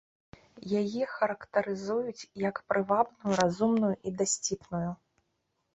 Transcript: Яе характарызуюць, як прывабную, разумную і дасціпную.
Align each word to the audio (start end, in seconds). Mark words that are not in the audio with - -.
Яе 0.81 1.03
характарызуюць, 1.15 2.27
як 2.49 2.55
прывабную, 2.73 3.31
разумную 3.43 3.95
і 4.07 4.19
дасціпную. 4.25 4.87